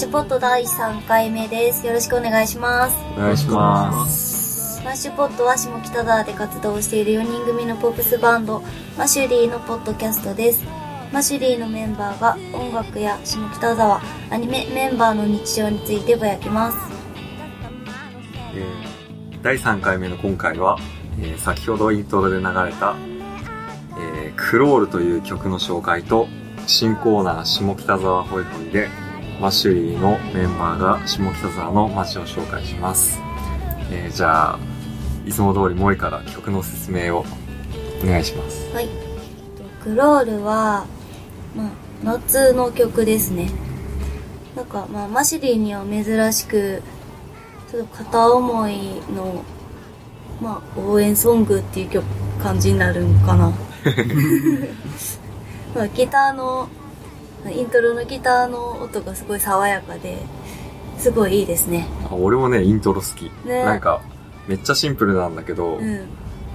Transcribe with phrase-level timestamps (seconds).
[0.00, 1.86] シュポット第3回目です。
[1.86, 2.96] よろしくお願いします。
[3.18, 4.80] お願いします。
[4.82, 8.62] マッシュポットは下北沢で活動している4人組のポップスバンド、
[8.96, 10.64] マシュリーのポッドキャストです。
[11.12, 14.00] マシュリーのメンバーが音楽や下北沢、
[14.30, 16.78] アニメメンバーの日常についてぼやきます。
[18.54, 20.78] えー第3回目の今回は、
[21.20, 22.96] えー先ほどイントロで流れた、
[23.98, 26.26] えークロールという曲の紹介と、
[26.66, 28.88] 新コーナー下北沢ホイホイで、
[29.40, 33.18] マッシュリーのメンバーが下北沢の街を紹介します。
[33.90, 34.58] えーじゃあ、
[35.24, 37.24] いつも通り萌えから曲の説明を
[38.04, 38.70] お願いします。
[38.74, 38.88] はい。
[39.82, 40.84] クロールは、
[41.56, 41.70] まあ、
[42.04, 43.48] 夏の曲ですね。
[44.54, 46.82] なんか、まあ、マシリーには珍しく、
[47.70, 49.42] ちょっと片思いの、
[50.42, 52.04] まあ、応援ソングっていう曲、
[52.42, 53.48] 感じになるんかな。
[55.74, 56.68] まあ、ギターの、
[57.48, 60.18] イントロのギターの音がすごい爽やかで、
[60.98, 61.86] すごいいいですね。
[62.10, 63.30] あ俺もね、イントロ好き。
[63.46, 64.02] ねなんか、
[64.46, 66.06] めっちゃシンプルなんだけど、うん。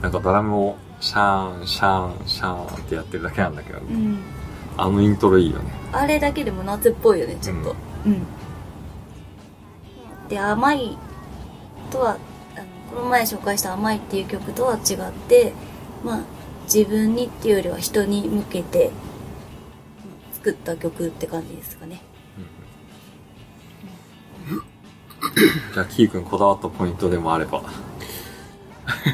[0.00, 4.18] なんかドラムをシャーン、シャーン、シャーンってやってるだけなんだけど、うん。
[4.78, 5.70] あのイントロいいよね。
[5.92, 7.76] あれだけでも夏っぽいよね、ちょっと。
[8.06, 8.22] うん。
[10.28, 10.96] で、甘い
[11.90, 12.16] とは、
[12.56, 15.52] あの、この前紹介した甘いっていう曲とは違って、
[16.02, 16.20] まあ、
[16.72, 19.09] 自分にっていうよりは人に向けて、うん
[20.42, 22.00] 作った曲って感じですかね。
[25.74, 27.60] じゃあ、キー君こだわったポイントでもあれば。
[27.60, 27.68] こ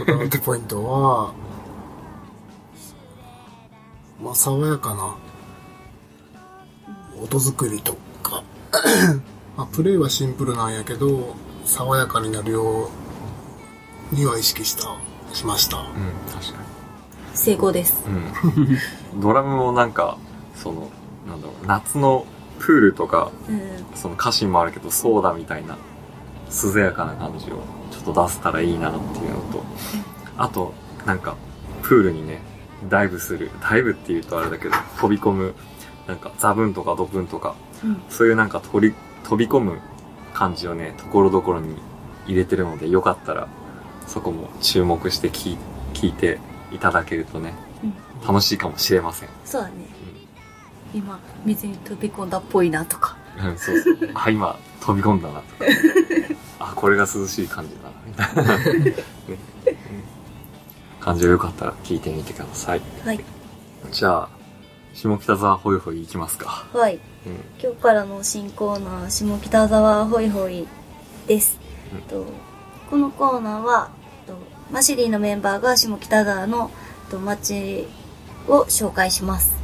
[0.07, 1.35] だわりポイントは、
[4.23, 5.17] まあ、爽やかな
[7.21, 8.45] 音作りとか、
[9.57, 12.89] まあ、プレイはシンプルなんやけど、爽やかになるよ
[14.13, 14.97] うには意識した、
[15.35, 15.79] しました。
[15.79, 15.85] うん、
[16.33, 16.61] 確か
[17.35, 18.05] 成功です。
[18.07, 18.15] に。
[19.15, 19.21] うん。
[19.21, 20.19] ドラムもなんか、
[20.55, 20.89] その、
[21.27, 22.27] なんだろう、夏の
[22.59, 23.61] プールとか、うん。
[23.95, 25.77] その歌詞もあるけど、ソーダみたいな、
[26.75, 29.65] 涼やかな感じをちょっと出せたらいいなっていうのと、
[30.37, 31.37] あと、なんか、
[31.83, 32.41] プールにね、
[32.89, 35.55] ダイブする、ダイブって言うとあれだけど、飛び込む、
[36.07, 37.55] なんか、ザブンとかドブンとか、
[37.85, 38.03] うん。
[38.09, 38.95] そういうなんか飛び、
[39.25, 39.79] 飛び込む
[40.35, 41.77] 感じをね、ところどころに
[42.27, 43.49] 入れてるので、よかったら、
[44.07, 45.59] そこも注目して聞い
[45.95, 46.39] 聞いて
[46.73, 48.27] いただけるとね、うん。
[48.27, 49.29] 楽しいかもしれません。
[49.45, 49.75] そうだね。
[50.95, 53.17] 今、水に飛び込んだっぽいなとか。
[53.39, 53.97] うん、そうそう。
[54.15, 55.65] あ、今、飛び込んだなとか。
[56.71, 57.75] あ、これが涼しい感じ
[58.25, 59.77] だな、みたいな。
[61.01, 62.81] 感じがよかったら聞いてみてください。
[63.05, 63.21] はい。
[63.93, 64.29] じゃあ、
[64.95, 66.67] 下北沢ホイホイ行きますか。
[66.73, 66.99] はい。
[67.27, 67.45] うん。
[67.63, 70.67] 今日からの新コーナー、下北沢ホイホイ
[71.27, 71.59] です。
[71.93, 72.27] うんと
[72.91, 73.91] このコーナーは、
[74.27, 74.35] と
[74.73, 76.71] マシリーのメンバーが下北沢の
[77.11, 77.87] と街
[78.49, 79.56] を紹介します。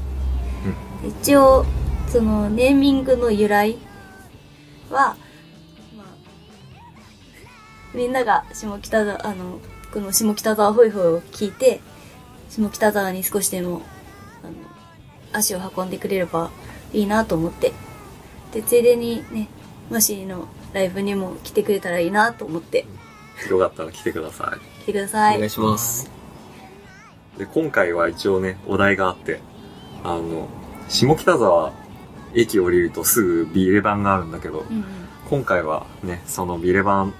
[1.04, 1.64] 一応、
[2.08, 3.76] そのネーミングの由来
[4.90, 5.16] は、
[5.96, 6.06] まあ、
[7.94, 9.60] みんなが下北沢、あの、
[9.92, 11.80] この下北沢ホイホイを聞いて、
[12.48, 13.82] 下北沢に少しでも、
[14.42, 14.54] あの、
[15.32, 16.50] 足を運んでくれれば
[16.92, 17.72] いいなと思って。
[18.52, 19.48] で、ついでにね、
[19.90, 22.86] マシーのライブにも来てくれたらいいなと思って、
[23.50, 25.36] よかったら来てくださ来てください。
[25.36, 26.10] お願いします。
[27.36, 27.38] い。
[27.40, 29.40] で、今回は一応ね、お題があって、
[30.04, 30.48] あの、
[30.92, 31.72] 下北沢
[32.34, 34.84] 駅降りるとすぐビレバンがあるんだけど、うんうん。
[35.30, 37.14] 今回はね、そのビレバン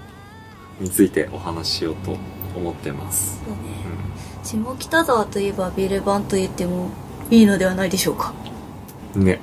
[0.79, 2.15] についてお話ししようと
[2.55, 3.41] 思ってます。
[3.47, 3.55] ね。
[4.43, 6.91] う下北沢といえばビレバンと言っても
[7.31, 8.33] いいのではないでしょうか。
[9.15, 9.23] ん。
[9.25, 9.39] ね。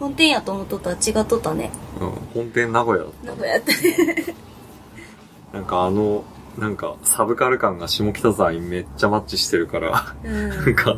[0.00, 1.70] 本店やと思っとったら違っとったね。
[2.00, 2.10] うん。
[2.32, 4.34] 本店名古屋だった名古屋やったね。
[5.52, 6.24] なんかあの、
[6.56, 10.48] なんかサブカル感が下北沢にめっちゃマッチしてるから、うん。
[10.48, 10.96] なんか、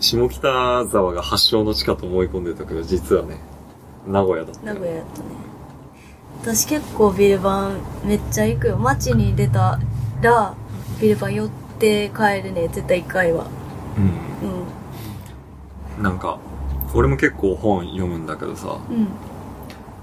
[0.00, 3.38] 下北沢が発祥の地かと思い込んでたけど、実はね、
[4.06, 4.66] 名古屋だったよ。
[4.66, 5.26] 名古屋やったね。
[6.42, 8.76] 私結構ビレバンめっちゃ行くよ。
[8.78, 9.80] 街に出た
[10.22, 10.54] ら、
[11.00, 11.48] ビレバン寄っ
[11.78, 12.68] て帰るね。
[12.68, 13.46] 絶対一回は。
[15.98, 16.02] うん。
[16.02, 16.38] なんか、
[16.94, 18.96] 俺も結構本読むんだけどさ、うん。
[18.96, 19.08] うん。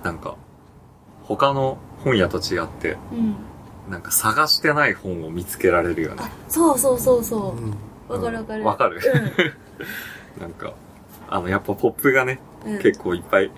[0.03, 0.35] なんか、
[1.23, 3.35] 他の本屋と違って、うん。
[3.89, 7.73] なんか探してない本を見つけられるよねあ。、そうそうそうそうん。
[8.09, 8.13] う。
[8.13, 8.65] わかるわかる。
[8.65, 8.99] わかる
[10.39, 10.73] なんか、
[11.29, 12.73] あの、やっぱポップがね、うん。
[12.73, 13.51] うん、結構いっぱい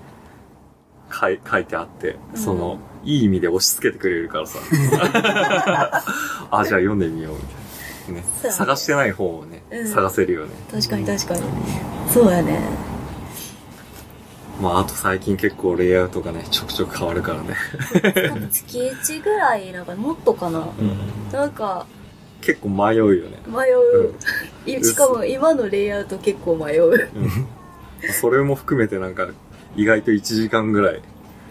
[1.11, 4.59] 書い書いてあって、うんその、いい意味で押し付けてくれるからさ。
[6.51, 7.67] あ、じゃあ読んでみよう、みたいな。
[8.09, 10.51] ねそうだね探してない本をね、うん探せるよね。
[10.71, 11.41] 確かに確かに。
[12.13, 12.59] そうやね。
[14.61, 17.55] まあ、あと最近結構レイアウトがね、ちょくちょく変わるからね。
[18.49, 20.67] 月1ぐらい、なんかもっとかな。
[21.31, 21.85] なんか、
[22.41, 23.37] 結構迷うよね。
[23.47, 24.13] 迷う。
[24.65, 26.91] いしかも今のレイアウト結構迷う。
[26.91, 27.03] うん。
[28.13, 29.27] それも含めてなんか、
[29.75, 31.01] 意外と1時間ぐらい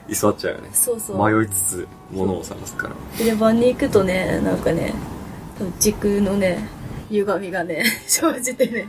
[0.08, 0.70] 居座っちゃうよね。
[0.72, 1.32] そうそう。
[1.32, 2.94] 迷いつつ物を探すから。
[3.18, 4.94] ビレバンに行くとね、なんかね、
[5.78, 6.68] 時空のね、
[7.10, 8.88] 歪みがね、 生じてね、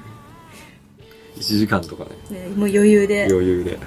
[1.38, 3.28] 1時間とかね、ねもう余裕で。
[3.30, 3.78] 余裕で。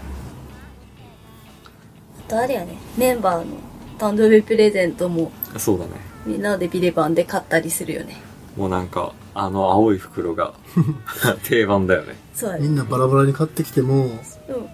[2.27, 3.57] あとあれやね、メンバーの
[3.99, 6.10] 誕生日プレゼントもそうだね。
[6.27, 8.21] みんなでビレバンで買ったりするよね。
[8.57, 10.55] もうなんか、あの青い袋が
[11.45, 12.17] 定番だよね。
[12.35, 12.63] そうやね。
[12.63, 14.21] みんなバラバラに買ってきても、うん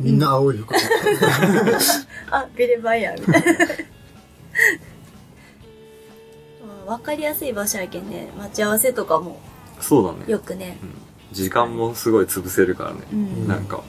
[0.00, 0.74] みんな青い服。
[2.30, 3.52] あ、ビレバンや、みたいな。
[6.66, 9.38] まあわかりやすい場所やけんね、待ち合わせとかも
[9.80, 10.18] そうだね。
[10.26, 10.78] よくね。
[10.82, 10.88] うん
[11.32, 13.00] 時間もすごい潰せるからね。
[13.12, 13.82] うんなんか、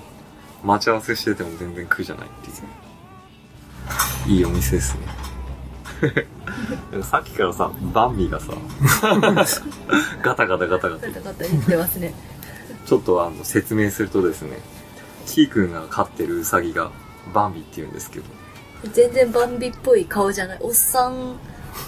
[0.63, 4.38] 待ち合わせしてても全然苦じゃないっていう。
[4.38, 5.01] いいお店ですね。
[7.04, 8.54] さっきからさ、バンビがさ、
[10.22, 12.14] ガタガタガタガタガタガタ言ってますね。
[12.86, 14.60] ちょっとあの説明するとですね、
[15.26, 16.92] キーくんが飼ってるウサギが
[17.34, 18.26] バンビって言うんですけど、
[18.94, 20.58] 全然バンビっぽい顔じゃない。
[20.62, 21.36] おっさん、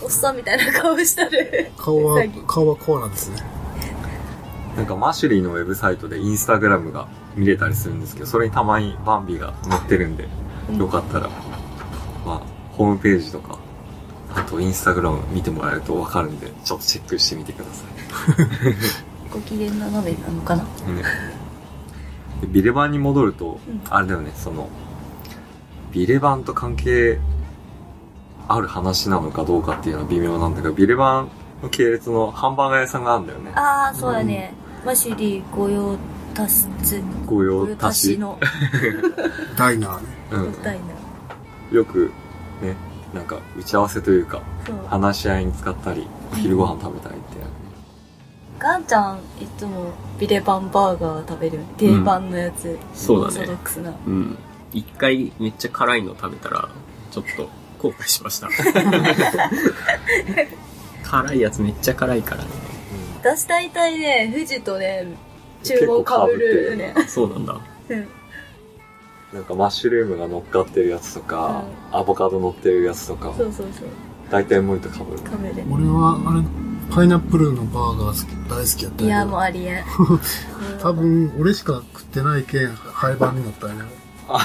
[0.04, 1.72] おっさんみたいな顔したる。
[1.78, 3.38] 顔は顔はコアなんですね。
[4.76, 10.28] なんかマシュリーのウェブサイトでインスタグラムが見れたりするんですけど、それにたまにバンビが載ってるんで、
[10.78, 11.30] よかったら、
[12.26, 12.42] まあ、
[12.72, 13.58] ホームページとか、
[14.36, 17.84] あとインスタグラム見てもらえるとわかるんで、ちょっとチェックしてみてくださ
[19.34, 20.64] ご機嫌斜めなのかな？
[20.64, 20.66] い。
[20.94, 21.04] ね。
[22.42, 24.70] でビレバンに戻るとうん、あれだよね、その、
[25.92, 27.20] ビレバンと関係
[28.48, 31.30] ある話なのかどうかっていうのは微妙なんだけど、ビレバン
[31.62, 33.52] の系列のハンバーガー屋さんがあるんだよね。
[33.56, 34.54] ああ、そうやね。
[34.86, 35.98] マシュリー御用
[36.34, 36.66] 達、
[37.26, 38.18] 御用達達。
[38.18, 38.40] の
[39.58, 40.06] ダイナーね。
[40.32, 40.62] うん。
[40.64, 42.12] ダイナよく、
[42.62, 42.76] ね、
[43.14, 44.42] なんか打ち合わせというか。
[44.88, 47.38] 話し合いに使ったり、お昼ご飯食べたりって。
[48.60, 51.60] ガンちゃん、いつもビレバンバーガー食べる？
[51.78, 52.78] 定番のやつ。
[52.94, 53.94] そうだねオーソドックスな。
[54.06, 54.38] うん。
[54.74, 56.70] 一回めっちゃ辛いの食べたら、
[57.10, 58.50] ちょっと後悔しました。
[61.04, 62.50] 辛いやつめっちゃ辛いからね。
[63.22, 65.08] 私大体ね、富士とね、
[65.64, 66.94] 注文かぶるね。
[67.08, 67.60] そうなんだ。
[67.90, 68.08] うん
[69.34, 73.88] なんかマッシュルームが乗っかってるやつとか、アボカド乗ってるやつとか、そうそうそう。
[74.32, 75.20] 大体無理と被る。
[75.20, 75.54] かぶる。
[75.72, 76.44] 俺は、あれ、
[76.94, 79.84] パイナップルのバーガー好き大好きやったんいや、もうありえん。
[80.82, 83.82] 多分、俺しか食ってないけん、廃盤になったんやね。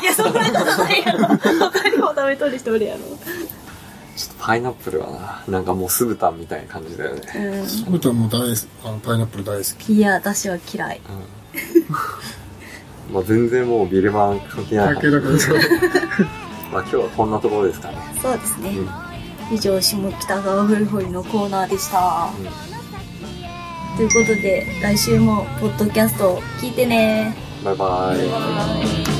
[0.03, 1.27] いや、そんなことないやろ。
[1.29, 3.01] 他にも食べとる人おるやろ。
[4.17, 7.23] ちょっとパイナップルはな、なんかもう酢豚みたいな感じだよね。
[7.89, 9.93] う僕はもう大好き、あの、パイナップル大好き。
[9.93, 9.97] ん。
[9.97, 11.01] いや、私は嫌い。
[13.13, 14.95] まあ全然もうビレバン関係ない話。
[14.95, 15.59] だけだからそう。
[16.73, 17.97] まあ今日はこんなところですかね。
[18.21, 18.71] そうですね。
[18.71, 19.05] うん
[19.51, 22.31] 以上、下北沢ホイホイのコーナーでした。
[23.97, 27.37] ということで、来週もポッドキャスト聞いてね。
[27.65, 28.19] バイバイ。
[28.19, 29.14] バイバイ